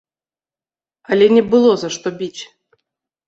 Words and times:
Але 1.15 1.27
не 1.35 1.43
было 1.51 1.71
за 1.81 1.89
што 1.97 2.07
біць. 2.21 2.41